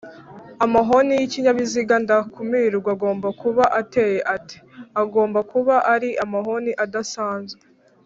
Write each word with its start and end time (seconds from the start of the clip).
amahoni 0.65 1.11
y’ikinyabiziga 1.19 1.95
ndakumirwa 2.03 2.89
agomba 2.95 3.27
kuba 3.41 3.63
ateye 3.79 4.19
ate?agomba 4.35 5.39
kuba 5.51 5.75
ari 5.93 6.09
amahoni 6.23 6.71
adasanzwe 6.85 7.61